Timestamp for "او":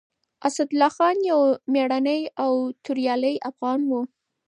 2.43-2.51